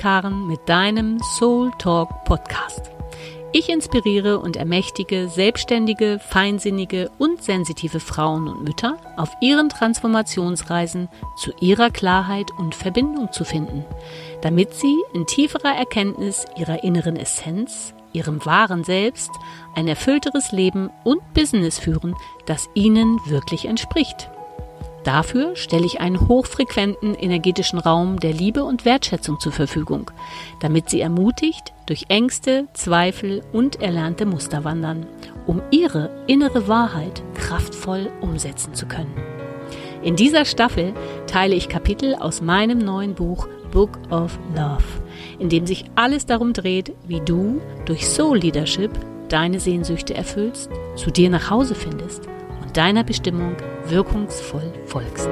[0.00, 2.90] ist Karen mit deinem Soul Talk Podcast.
[3.52, 11.52] Ich inspiriere und ermächtige selbstständige, feinsinnige und sensitive Frauen und Mütter auf ihren Transformationsreisen zu
[11.60, 13.84] ihrer Klarheit und Verbindung zu finden,
[14.40, 19.30] damit sie in tieferer Erkenntnis ihrer inneren Essenz, ihrem wahren Selbst,
[19.74, 24.30] ein erfüllteres Leben und Business führen, das ihnen wirklich entspricht.
[25.04, 30.10] Dafür stelle ich einen hochfrequenten energetischen Raum der Liebe und Wertschätzung zur Verfügung,
[30.60, 35.06] damit Sie ermutigt durch Ängste, Zweifel und erlernte Muster wandern,
[35.46, 39.14] um Ihre innere Wahrheit kraftvoll umsetzen zu können.
[40.02, 40.92] In dieser Staffel
[41.26, 44.84] teile ich Kapitel aus meinem neuen Buch Book of Love,
[45.38, 48.90] in dem sich alles darum dreht, wie du durch Soul Leadership
[49.28, 52.28] deine Sehnsüchte erfüllst, zu dir nach Hause findest
[52.70, 55.28] deiner Bestimmung wirkungsvoll folgst.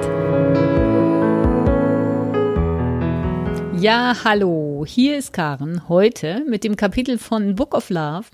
[3.81, 8.25] Ja, hallo, hier ist Karen heute mit dem Kapitel von Book of Love,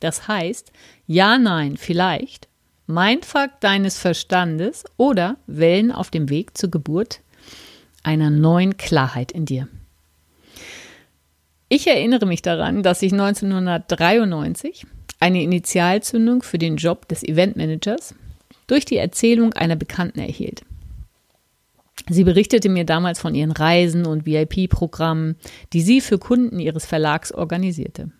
[0.00, 0.72] das heißt
[1.06, 2.48] Ja, Nein, vielleicht,
[2.86, 7.20] Mindfuck deines Verstandes oder Wellen auf dem Weg zur Geburt
[8.02, 9.68] einer neuen Klarheit in dir.
[11.68, 14.86] Ich erinnere mich daran, dass ich 1993
[15.20, 18.14] eine Initialzündung für den Job des Eventmanagers
[18.66, 20.64] durch die Erzählung einer Bekannten erhielt.
[22.08, 25.36] Sie berichtete mir damals von ihren Reisen und VIP-Programmen,
[25.72, 28.10] die sie für Kunden ihres Verlags organisierte,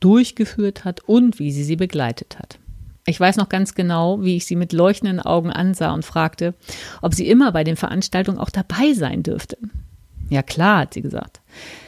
[0.00, 2.58] durchgeführt hat und wie sie sie begleitet hat.
[3.06, 6.54] Ich weiß noch ganz genau, wie ich sie mit leuchtenden Augen ansah und fragte,
[7.00, 9.56] ob sie immer bei den Veranstaltungen auch dabei sein dürfte.
[10.28, 11.40] Ja klar, hat sie gesagt.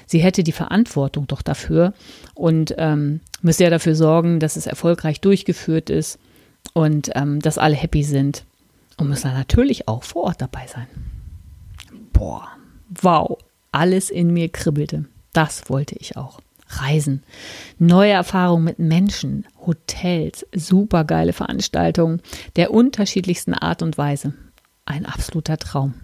[0.07, 1.92] Sie hätte die Verantwortung doch dafür
[2.34, 6.19] und ähm, müsse ja dafür sorgen, dass es erfolgreich durchgeführt ist
[6.73, 8.45] und ähm, dass alle happy sind
[8.97, 10.86] und müssen natürlich auch vor Ort dabei sein.
[12.13, 12.48] Boah,
[12.89, 13.39] wow,
[13.73, 15.07] alles in mir kribbelte.
[15.33, 16.41] Das wollte ich auch.
[16.69, 17.23] Reisen,
[17.79, 22.23] neue Erfahrungen mit Menschen, Hotels, supergeile Veranstaltungen
[22.57, 24.33] der unterschiedlichsten Art und Weise.
[24.86, 25.95] Ein absoluter Traum.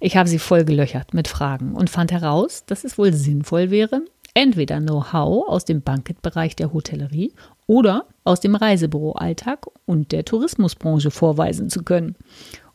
[0.00, 4.02] Ich habe sie voll gelöchert mit Fragen und fand heraus, dass es wohl sinnvoll wäre,
[4.36, 7.32] entweder Know-how aus dem Bankettbereich der Hotellerie
[7.66, 12.16] oder aus dem Reisebüroalltag und der Tourismusbranche vorweisen zu können,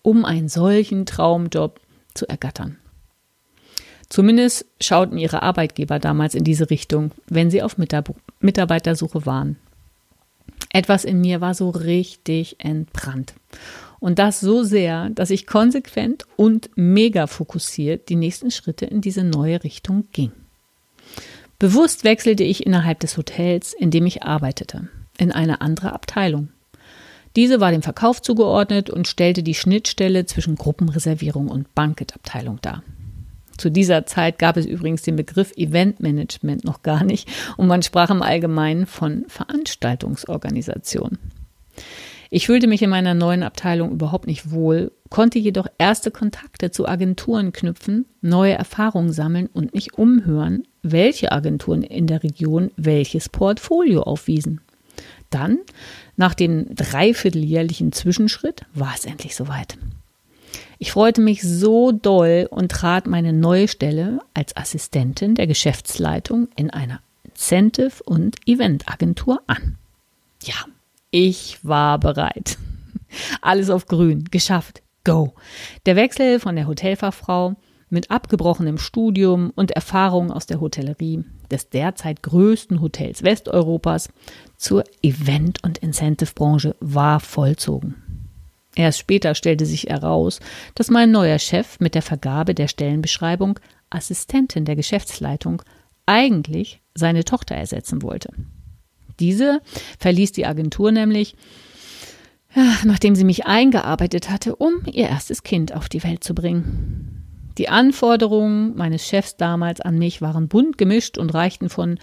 [0.02, 1.80] um einen solchen Traumjob
[2.16, 2.78] zu ergattern.
[4.10, 9.58] Zumindest schauten ihre Arbeitgeber damals in diese Richtung, wenn sie auf Mitarbeitersuche waren.
[10.74, 13.36] Etwas in mir war so richtig entbrannt.
[14.00, 19.24] Und das so sehr, dass ich konsequent und mega fokussiert die nächsten Schritte in diese
[19.24, 20.32] neue Richtung ging.
[21.62, 24.88] Bewusst wechselte ich innerhalb des Hotels, in dem ich arbeitete,
[25.20, 26.50] in eine andere Abteilung.
[27.36, 32.82] Diese war dem Verkauf zugeordnet und stellte die Schnittstelle zwischen Gruppenreservierung und Bankettabteilung dar.
[33.58, 38.10] Zu dieser Zeit gab es übrigens den Begriff Eventmanagement noch gar nicht und man sprach
[38.10, 41.20] im Allgemeinen von Veranstaltungsorganisation.
[42.32, 46.88] Ich fühlte mich in meiner neuen Abteilung überhaupt nicht wohl, konnte jedoch erste Kontakte zu
[46.88, 54.04] Agenturen knüpfen, neue Erfahrungen sammeln und mich umhören, welche Agenturen in der Region welches Portfolio
[54.04, 54.62] aufwiesen.
[55.30, 55.60] Dann,
[56.18, 59.78] nach dem dreivierteljährlichen Zwischenschritt, war es endlich soweit.
[60.78, 66.70] Ich freute mich so doll und trat meine neue Stelle als Assistentin der Geschäftsleitung in
[66.70, 69.78] einer Incentive- und Eventagentur an.
[70.44, 70.56] Ja,
[71.12, 72.58] ich war bereit.
[73.42, 75.34] Alles auf grün, geschafft, go.
[75.86, 77.56] Der Wechsel von der Hotelfachfrau
[77.92, 84.10] mit abgebrochenem Studium und Erfahrung aus der Hotellerie des derzeit größten Hotels Westeuropas
[84.58, 87.96] zur Event- und Incentive-Branche war vollzogen.
[88.76, 90.40] Erst später stellte sich heraus,
[90.76, 93.60] dass mein neuer Chef mit der Vergabe der Stellenbeschreibung
[93.90, 95.62] Assistentin der Geschäftsleitung
[96.06, 98.34] eigentlich seine Tochter ersetzen wollte.
[99.20, 99.62] Diese
[100.00, 101.36] verließ die Agentur nämlich,
[102.86, 107.21] nachdem sie mich eingearbeitet hatte, um ihr erstes Kind auf die Welt zu bringen.
[107.58, 112.00] Die Anforderungen meines Chefs damals an mich waren bunt gemischt und reichten von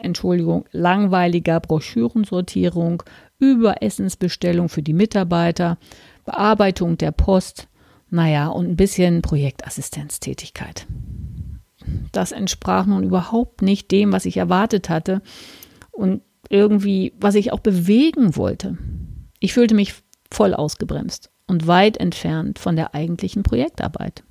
[0.00, 3.02] Entschuldigung, langweiliger Broschürensortierung
[3.38, 5.78] über Essensbestellung für die Mitarbeiter,
[6.24, 7.68] Bearbeitung der Post,
[8.10, 10.86] naja, und ein bisschen Projektassistenztätigkeit.
[12.12, 15.22] Das entsprach nun überhaupt nicht dem, was ich erwartet hatte
[15.90, 18.78] und irgendwie, was ich auch bewegen wollte.
[19.40, 19.94] Ich fühlte mich
[20.30, 24.22] voll ausgebremst und weit entfernt von der eigentlichen Projektarbeit.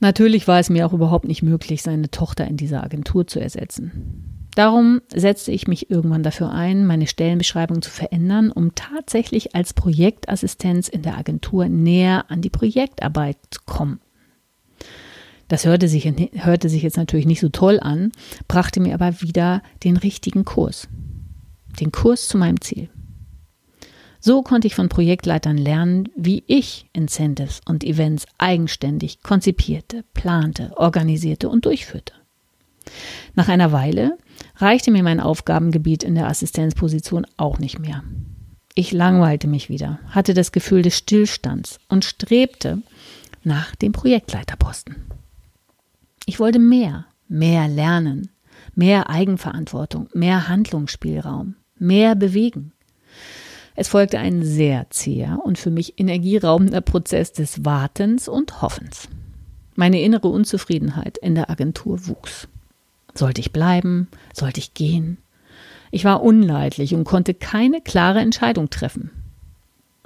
[0.00, 4.36] Natürlich war es mir auch überhaupt nicht möglich, seine Tochter in dieser Agentur zu ersetzen.
[4.54, 10.88] Darum setzte ich mich irgendwann dafür ein, meine Stellenbeschreibung zu verändern, um tatsächlich als Projektassistenz
[10.88, 14.00] in der Agentur näher an die Projektarbeit zu kommen.
[15.48, 18.12] Das hörte sich, hörte sich jetzt natürlich nicht so toll an,
[18.48, 20.88] brachte mir aber wieder den richtigen Kurs.
[21.78, 22.88] Den Kurs zu meinem Ziel.
[24.26, 31.48] So konnte ich von Projektleitern lernen, wie ich Incentives und Events eigenständig konzipierte, plante, organisierte
[31.48, 32.12] und durchführte.
[33.36, 34.18] Nach einer Weile
[34.56, 38.02] reichte mir mein Aufgabengebiet in der Assistenzposition auch nicht mehr.
[38.74, 42.82] Ich langweilte mich wieder, hatte das Gefühl des Stillstands und strebte
[43.44, 45.06] nach dem Projektleiterposten.
[46.24, 48.30] Ich wollte mehr, mehr lernen,
[48.74, 52.72] mehr Eigenverantwortung, mehr Handlungsspielraum, mehr bewegen.
[53.76, 59.08] Es folgte ein sehr zäher und für mich energieraubender Prozess des Wartens und Hoffens.
[59.74, 62.48] Meine innere Unzufriedenheit in der Agentur wuchs.
[63.14, 64.08] Sollte ich bleiben?
[64.32, 65.18] Sollte ich gehen?
[65.90, 69.10] Ich war unleidlich und konnte keine klare Entscheidung treffen.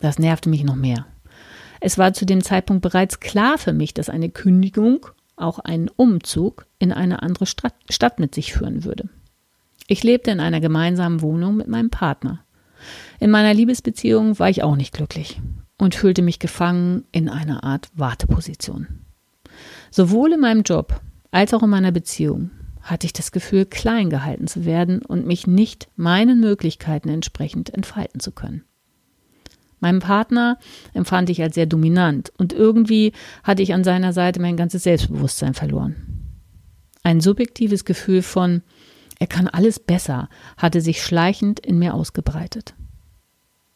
[0.01, 1.07] Das nervte mich noch mehr.
[1.81, 5.07] Es war zu dem Zeitpunkt bereits klar für mich, dass eine Kündigung
[5.37, 9.09] auch einen Umzug in eine andere Stadt mit sich führen würde.
[9.87, 12.41] Ich lebte in einer gemeinsamen Wohnung mit meinem Partner.
[13.19, 15.41] In meiner Liebesbeziehung war ich auch nicht glücklich
[15.79, 18.87] und fühlte mich gefangen in einer Art Warteposition.
[19.91, 21.01] Sowohl in meinem Job
[21.31, 22.51] als auch in meiner Beziehung
[22.83, 28.21] hatte ich das Gefühl, klein gehalten zu werden und mich nicht meinen Möglichkeiten entsprechend entfalten
[28.21, 28.65] zu können.
[29.81, 30.59] Meinen Partner
[30.93, 33.13] empfand ich als sehr dominant und irgendwie
[33.43, 35.97] hatte ich an seiner Seite mein ganzes Selbstbewusstsein verloren.
[37.03, 38.63] Ein subjektives Gefühl von
[39.21, 42.75] er kann alles besser hatte sich schleichend in mir ausgebreitet.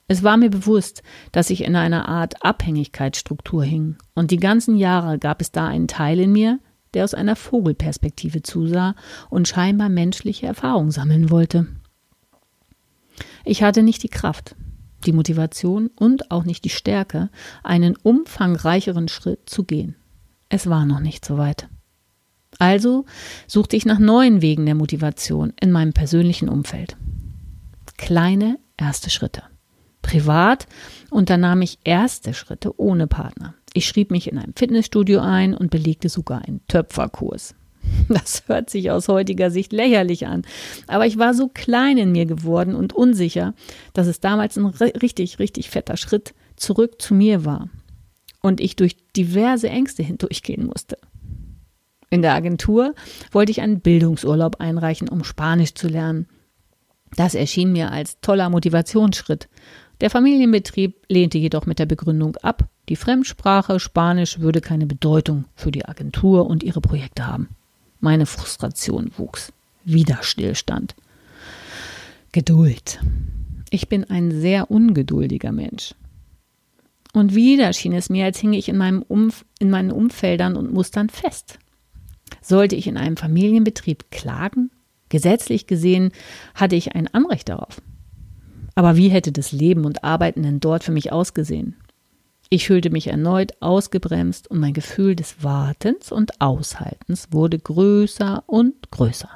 [0.08, 1.02] Es war mir bewusst,
[1.32, 5.86] dass ich in einer Art Abhängigkeitsstruktur hing, und die ganzen Jahre gab es da einen
[5.86, 6.60] Teil in mir,
[6.94, 8.94] der aus einer Vogelperspektive zusah
[9.28, 11.66] und scheinbar menschliche Erfahrung sammeln wollte.
[13.44, 14.56] Ich hatte nicht die Kraft,
[15.04, 17.28] die Motivation und auch nicht die Stärke,
[17.62, 19.96] einen umfangreicheren Schritt zu gehen.
[20.48, 21.68] Es war noch nicht so weit.
[22.58, 23.04] Also
[23.46, 26.96] suchte ich nach neuen Wegen der Motivation in meinem persönlichen Umfeld.
[27.96, 29.42] Kleine erste Schritte.
[30.02, 30.66] Privat
[31.10, 33.54] unternahm ich erste Schritte ohne Partner.
[33.72, 37.54] Ich schrieb mich in einem Fitnessstudio ein und belegte sogar einen Töpferkurs.
[38.08, 40.42] Das hört sich aus heutiger Sicht lächerlich an,
[40.86, 43.54] aber ich war so klein in mir geworden und unsicher,
[43.92, 47.68] dass es damals ein richtig, richtig fetter Schritt zurück zu mir war
[48.40, 50.98] und ich durch diverse Ängste hindurchgehen musste.
[52.14, 52.94] In der Agentur
[53.32, 56.28] wollte ich einen Bildungsurlaub einreichen, um Spanisch zu lernen.
[57.16, 59.48] Das erschien mir als toller Motivationsschritt.
[60.00, 65.72] Der Familienbetrieb lehnte jedoch mit der Begründung ab, die Fremdsprache Spanisch würde keine Bedeutung für
[65.72, 67.48] die Agentur und ihre Projekte haben.
[67.98, 69.52] Meine Frustration wuchs.
[69.84, 70.94] Wieder Stillstand.
[72.30, 73.00] Geduld.
[73.70, 75.96] Ich bin ein sehr ungeduldiger Mensch.
[77.12, 80.72] Und wieder schien es mir, als hinge ich in, meinem Umf in meinen Umfeldern und
[80.72, 81.58] Mustern fest.
[82.40, 84.70] Sollte ich in einem Familienbetrieb klagen?
[85.08, 86.12] Gesetzlich gesehen
[86.54, 87.80] hatte ich ein Anrecht darauf.
[88.74, 91.76] Aber wie hätte das Leben und Arbeiten denn dort für mich ausgesehen?
[92.50, 98.90] Ich fühlte mich erneut ausgebremst und mein Gefühl des Wartens und Aushaltens wurde größer und
[98.90, 99.30] größer.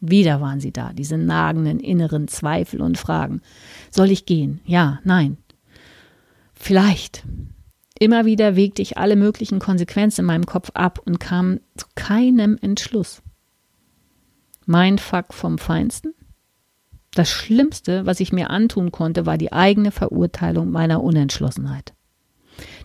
[0.00, 3.42] Wieder waren sie da, diese nagenden inneren Zweifel und Fragen.
[3.90, 4.60] Soll ich gehen?
[4.64, 5.36] Ja, nein.
[6.54, 7.24] Vielleicht.
[8.02, 12.56] Immer wieder wegte ich alle möglichen Konsequenzen in meinem Kopf ab und kam zu keinem
[12.62, 13.22] Entschluss.
[14.64, 16.14] Mein Fuck vom Feinsten?
[17.12, 21.92] Das Schlimmste, was ich mir antun konnte, war die eigene Verurteilung meiner Unentschlossenheit.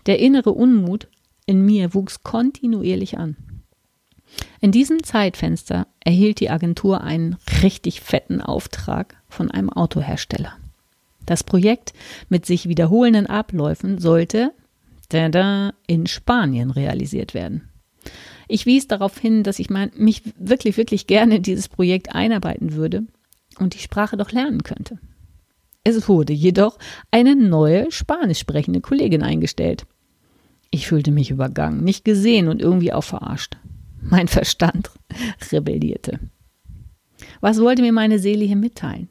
[0.04, 1.08] Der innere Unmut
[1.46, 3.36] in mir wuchs kontinuierlich an.
[4.60, 10.52] In diesem Zeitfenster erhielt die Agentur einen richtig fetten Auftrag von einem Autohersteller.
[11.24, 11.94] Das Projekt
[12.28, 14.52] mit sich wiederholenden Abläufen sollte
[15.12, 17.68] in Spanien realisiert werden.
[18.48, 23.04] Ich wies darauf hin, dass ich mich wirklich, wirklich gerne in dieses Projekt einarbeiten würde
[23.58, 24.98] und die Sprache doch lernen könnte.
[25.82, 26.78] Es wurde jedoch
[27.10, 29.86] eine neue spanisch sprechende Kollegin eingestellt.
[30.70, 33.56] Ich fühlte mich übergangen, nicht gesehen und irgendwie auch verarscht.
[34.00, 34.90] Mein Verstand
[35.52, 36.20] rebellierte.
[37.40, 39.08] Was wollte mir meine Seele hier mitteilen?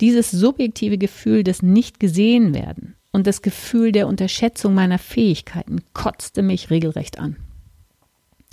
[0.00, 6.42] Dieses subjektive Gefühl des Nicht gesehen werden und das Gefühl der Unterschätzung meiner Fähigkeiten kotzte
[6.42, 7.36] mich regelrecht an.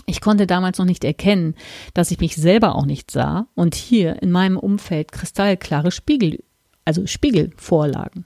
[0.06, 1.56] Ich konnte damals noch nicht erkennen,
[1.94, 6.44] dass ich mich selber auch nicht sah und hier in meinem Umfeld kristallklare Spiegel,
[6.86, 8.26] also Spiegel vorlagen.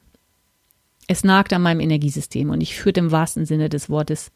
[1.07, 4.31] Es nagte an meinem Energiesystem und ich führte im wahrsten Sinne des Wortes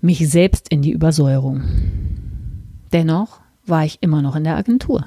[0.00, 1.62] mich selbst in die Übersäuerung.
[2.92, 5.06] Dennoch war ich immer noch in der Agentur.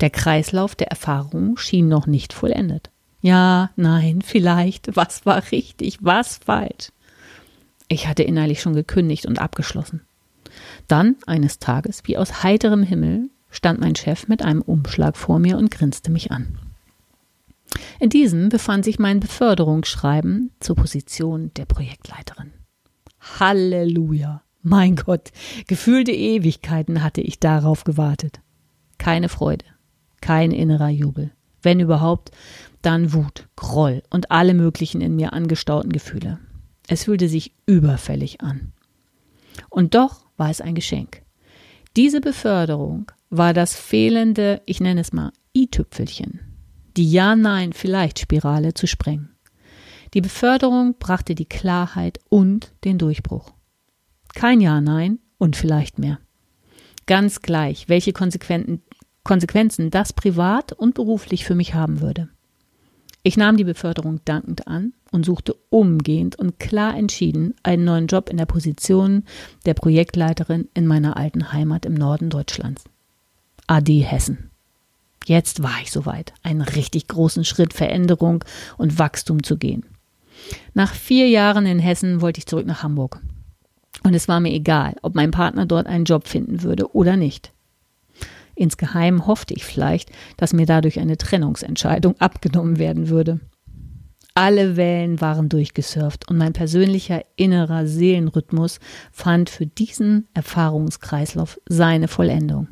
[0.00, 2.90] Der Kreislauf der Erfahrung schien noch nicht vollendet.
[3.26, 6.92] Ja, nein, vielleicht, was war richtig, was falsch.
[7.88, 10.02] Ich hatte innerlich schon gekündigt und abgeschlossen.
[10.86, 15.58] Dann, eines Tages, wie aus heiterem Himmel, stand mein Chef mit einem Umschlag vor mir
[15.58, 16.56] und grinste mich an.
[17.98, 22.52] In diesem befand sich mein Beförderungsschreiben zur Position der Projektleiterin.
[23.40, 24.42] Halleluja!
[24.62, 25.32] Mein Gott,
[25.66, 28.38] gefühlte Ewigkeiten hatte ich darauf gewartet.
[28.98, 29.64] Keine Freude,
[30.20, 31.32] kein innerer Jubel.
[31.60, 32.30] Wenn überhaupt,
[32.86, 36.38] dann Wut, Groll und alle möglichen in mir angestauten Gefühle.
[36.86, 38.72] Es fühlte sich überfällig an.
[39.68, 41.22] Und doch war es ein Geschenk.
[41.96, 46.40] Diese Beförderung war das fehlende, ich nenne es mal, i-Tüpfelchen,
[46.96, 49.30] die Ja-Nein-Vielleicht-Spirale zu sprengen.
[50.14, 53.52] Die Beförderung brachte die Klarheit und den Durchbruch.
[54.34, 56.20] Kein Ja-Nein und vielleicht mehr.
[57.06, 62.28] Ganz gleich, welche Konsequenzen das privat und beruflich für mich haben würde.
[63.26, 68.30] Ich nahm die Beförderung dankend an und suchte umgehend und klar entschieden einen neuen Job
[68.30, 69.24] in der Position
[69.64, 72.84] der Projektleiterin in meiner alten Heimat im Norden Deutschlands.
[73.66, 74.50] AD Hessen.
[75.24, 78.44] Jetzt war ich soweit, einen richtig großen Schritt Veränderung
[78.78, 79.84] und Wachstum zu gehen.
[80.74, 83.20] Nach vier Jahren in Hessen wollte ich zurück nach Hamburg.
[84.04, 87.52] Und es war mir egal, ob mein Partner dort einen Job finden würde oder nicht.
[88.56, 93.38] Insgeheim hoffte ich vielleicht, dass mir dadurch eine Trennungsentscheidung abgenommen werden würde.
[94.34, 102.68] Alle Wellen waren durchgesurft und mein persönlicher innerer Seelenrhythmus fand für diesen Erfahrungskreislauf seine Vollendung.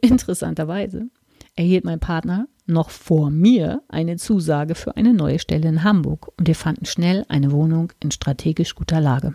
[0.00, 1.06] Interessanterweise
[1.54, 6.48] erhielt mein Partner noch vor mir eine Zusage für eine neue Stelle in Hamburg und
[6.48, 9.34] wir fanden schnell eine Wohnung in strategisch guter Lage.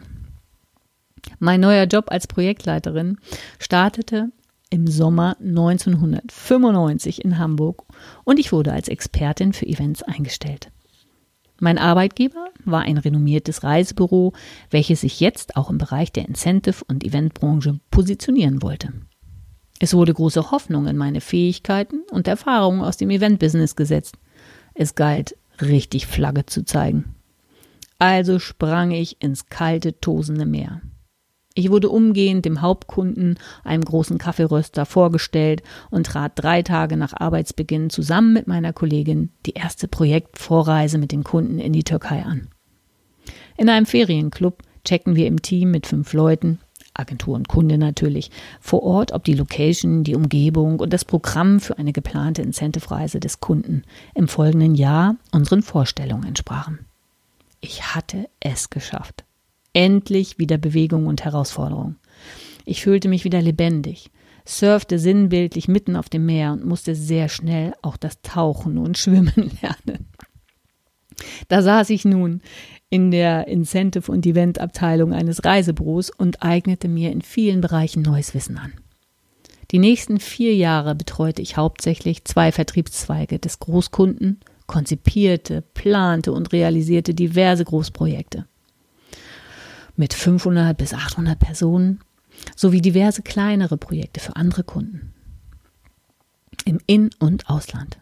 [1.39, 3.18] Mein neuer Job als Projektleiterin
[3.60, 4.32] startete
[4.71, 7.83] im Sommer 1995 in Hamburg
[8.23, 10.71] und ich wurde als Expertin für Events eingestellt.
[11.59, 14.33] Mein Arbeitgeber war ein renommiertes Reisebüro,
[14.71, 18.93] welches sich jetzt auch im Bereich der Incentive- und Eventbranche positionieren wollte.
[19.79, 24.15] Es wurde große Hoffnung in meine Fähigkeiten und Erfahrungen aus dem Eventbusiness gesetzt.
[24.73, 27.15] Es galt, richtig Flagge zu zeigen.
[27.99, 30.81] Also sprang ich ins kalte, tosende Meer.
[31.53, 37.89] Ich wurde umgehend dem Hauptkunden, einem großen Kaffeeröster, vorgestellt und trat drei Tage nach Arbeitsbeginn
[37.89, 42.48] zusammen mit meiner Kollegin die erste Projektvorreise mit den Kunden in die Türkei an.
[43.58, 46.60] In einem Ferienclub checken wir im Team mit fünf Leuten
[46.93, 51.77] Agentur und Kunde natürlich, vor Ort, ob die Location, die Umgebung und das Programm für
[51.77, 56.79] eine geplante Incentive-Reise des Kunden im folgenden Jahr unseren Vorstellungen entsprachen.
[57.62, 59.24] Ich hatte es geschafft.
[59.73, 61.95] Endlich wieder Bewegung und Herausforderung.
[62.65, 64.11] Ich fühlte mich wieder lebendig,
[64.45, 69.51] surfte sinnbildlich mitten auf dem Meer und musste sehr schnell auch das Tauchen und Schwimmen
[69.61, 70.07] lernen.
[71.47, 72.41] Da saß ich nun
[72.89, 78.57] in der Incentive- und Eventabteilung eines Reisebüros und eignete mir in vielen Bereichen neues Wissen
[78.57, 78.73] an.
[79.71, 87.13] Die nächsten vier Jahre betreute ich hauptsächlich zwei Vertriebszweige des Großkunden, konzipierte, plante und realisierte
[87.13, 88.45] diverse Großprojekte
[89.95, 92.00] mit 500 bis 800 Personen
[92.55, 95.13] sowie diverse kleinere Projekte für andere Kunden
[96.65, 98.00] im In- und Ausland.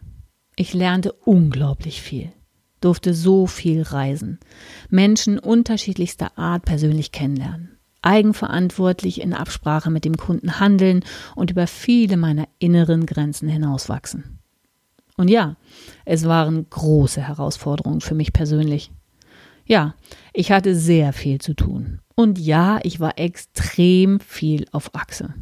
[0.56, 2.32] Ich lernte unglaublich viel
[2.80, 4.38] durfte so viel reisen,
[4.88, 11.04] Menschen unterschiedlichster Art persönlich kennenlernen, eigenverantwortlich in Absprache mit dem Kunden handeln
[11.34, 14.38] und über viele meiner inneren Grenzen hinauswachsen.
[15.16, 15.56] Und ja,
[16.06, 18.90] es waren große Herausforderungen für mich persönlich.
[19.70, 19.94] Ja,
[20.32, 22.00] ich hatte sehr viel zu tun.
[22.16, 25.32] Und ja, ich war extrem viel auf Achse.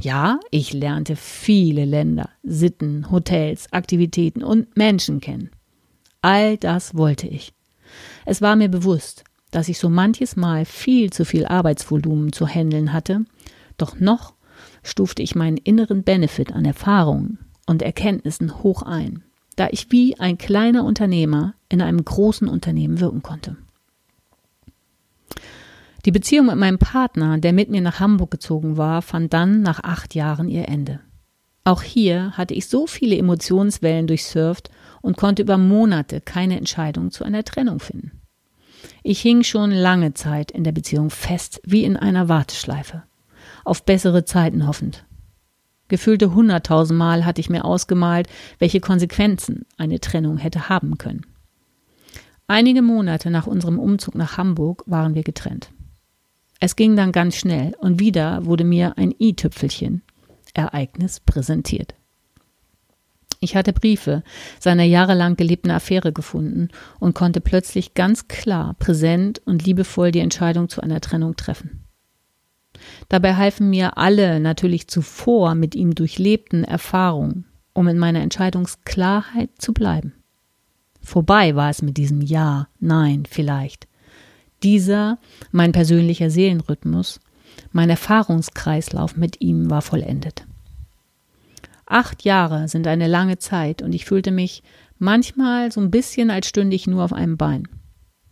[0.00, 5.50] Ja, ich lernte viele Länder, Sitten, Hotels, Aktivitäten und Menschen kennen.
[6.22, 7.52] All das wollte ich.
[8.26, 12.92] Es war mir bewusst, dass ich so manches Mal viel zu viel Arbeitsvolumen zu handeln
[12.92, 13.26] hatte,
[13.76, 14.34] doch noch
[14.82, 19.22] stufte ich meinen inneren Benefit an Erfahrungen und Erkenntnissen hoch ein,
[19.54, 23.56] da ich wie ein kleiner Unternehmer in einem großen Unternehmen wirken konnte.
[26.04, 29.82] Die Beziehung mit meinem Partner, der mit mir nach Hamburg gezogen war, fand dann nach
[29.82, 31.00] acht Jahren ihr Ende.
[31.64, 34.70] Auch hier hatte ich so viele Emotionswellen durchsurft
[35.02, 38.22] und konnte über Monate keine Entscheidung zu einer Trennung finden.
[39.02, 43.02] Ich hing schon lange Zeit in der Beziehung fest, wie in einer Warteschleife,
[43.64, 45.04] auf bessere Zeiten hoffend.
[45.88, 48.28] Gefühlte hunderttausendmal hatte ich mir ausgemalt,
[48.58, 51.26] welche Konsequenzen eine Trennung hätte haben können.
[52.46, 55.70] Einige Monate nach unserem Umzug nach Hamburg waren wir getrennt.
[56.60, 60.02] Es ging dann ganz schnell und wieder wurde mir ein i-Tüpfelchen
[60.54, 61.94] Ereignis präsentiert.
[63.40, 64.24] Ich hatte Briefe
[64.58, 70.68] seiner jahrelang gelebten Affäre gefunden und konnte plötzlich ganz klar, präsent und liebevoll die Entscheidung
[70.68, 71.84] zu einer Trennung treffen.
[73.08, 79.72] Dabei halfen mir alle natürlich zuvor mit ihm durchlebten Erfahrungen, um in meiner Entscheidungsklarheit zu
[79.72, 80.14] bleiben.
[81.00, 83.87] Vorbei war es mit diesem Ja, Nein, vielleicht.
[84.62, 85.18] Dieser,
[85.52, 87.20] mein persönlicher Seelenrhythmus,
[87.72, 90.46] mein Erfahrungskreislauf mit ihm war vollendet.
[91.86, 94.62] Acht Jahre sind eine lange Zeit und ich fühlte mich
[94.98, 97.68] manchmal so ein bisschen, als stünde ich nur auf einem Bein.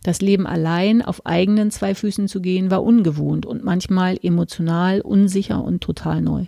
[0.03, 5.63] Das Leben allein auf eigenen zwei Füßen zu gehen war ungewohnt und manchmal emotional unsicher
[5.63, 6.45] und total neu.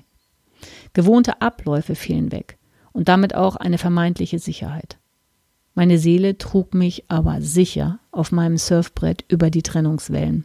[0.94, 2.58] Gewohnte Abläufe fielen weg
[2.92, 4.98] und damit auch eine vermeintliche Sicherheit.
[5.80, 10.44] Meine Seele trug mich aber sicher auf meinem Surfbrett über die Trennungswellen.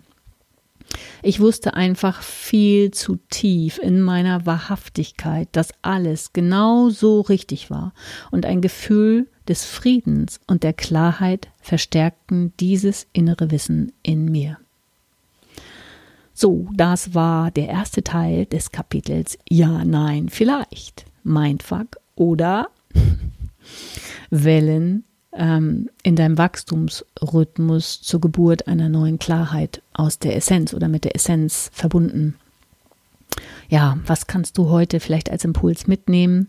[1.24, 7.94] Ich wusste einfach viel zu tief in meiner Wahrhaftigkeit, dass alles genau so richtig war
[8.30, 14.58] und ein Gefühl des Friedens und der Klarheit verstärkten dieses innere Wissen in mir.
[16.32, 21.06] So, das war der erste Teil des Kapitels Ja, Nein, vielleicht.
[21.24, 22.68] Mindfuck oder
[24.30, 25.02] Wellen
[25.36, 31.14] ähm, in deinem Wachstumsrhythmus zur Geburt einer neuen Klarheit aus der Essenz oder mit der
[31.14, 32.36] Essenz verbunden.
[33.68, 36.48] Ja, was kannst du heute vielleicht als Impuls mitnehmen?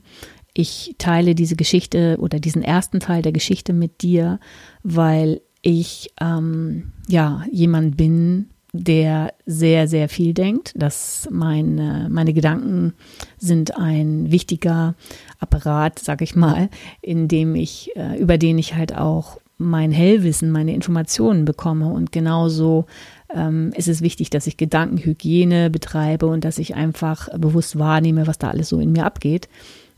[0.54, 4.40] Ich teile diese Geschichte oder diesen ersten Teil der Geschichte mit dir,
[4.84, 8.50] weil ich ähm, ja jemand bin,
[8.84, 10.74] der sehr, sehr viel denkt.
[10.76, 12.94] Dass meine, meine Gedanken
[13.38, 14.96] sind ein wichtiger
[15.40, 16.70] Apparat, sag ich mal,
[17.02, 21.88] in dem ich, äh, über den ich halt auch mein Hellwissen, meine Informationen bekomme.
[21.88, 22.86] Und genauso
[23.34, 28.38] ähm, ist es wichtig, dass ich Gedankenhygiene betreibe und dass ich einfach bewusst wahrnehme, was
[28.38, 29.48] da alles so in mir abgeht.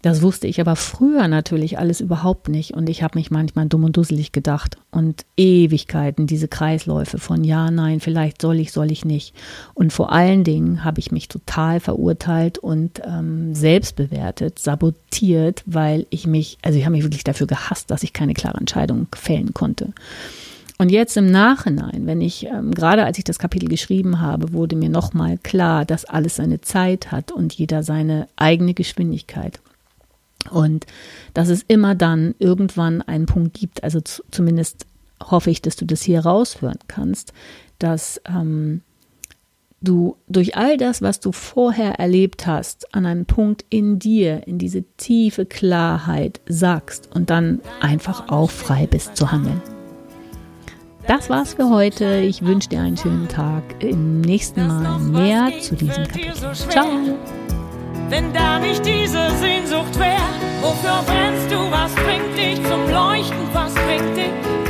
[0.08, 3.84] Das wusste ich aber früher natürlich alles überhaupt nicht und ich habe mich manchmal dumm
[3.84, 9.04] und dusselig gedacht und Ewigkeiten diese Kreisläufe von ja, nein, vielleicht soll ich, soll ich
[9.04, 9.36] nicht.
[9.74, 16.08] Und vor allen Dingen habe ich mich total verurteilt und ähm, selbst bewertet, sabotiert, weil
[16.10, 19.54] ich mich, also ich habe mich wirklich dafür gehasst, dass ich keine klare Entscheidung fällen
[19.54, 19.92] konnte.
[20.78, 24.78] Und jetzt im Nachhinein, wenn ich, ähm, gerade als ich das Kapitel geschrieben habe, wurde
[24.78, 29.60] mir nochmal klar, dass alles seine Zeit hat und jeder seine eigene Geschwindigkeit.
[30.52, 30.86] Und
[31.34, 34.86] dass es immer dann irgendwann einen Punkt gibt, also zumindest
[35.24, 37.34] hoffe ich, dass du das hier raushören kannst,
[37.80, 38.82] dass ähm,
[39.82, 44.58] du durch all das, was du vorher erlebt hast, an einen Punkt in dir, in
[44.58, 49.62] diese tiefe Klarheit sagst und dann einfach auch frei bist zu handeln.
[51.08, 52.18] Das war's für heute.
[52.18, 53.64] Ich wünsche dir einen schönen Tag.
[53.82, 56.54] Im nächsten Mal mehr zu diesem Kapitel.
[56.54, 56.90] Ciao.
[58.10, 60.18] Wenn da nicht diese Sehnsucht wär,
[60.62, 61.70] wofür brennst du?
[61.70, 63.38] Was bringt dich zum Leuchten?
[63.54, 64.67] Was bringt dich?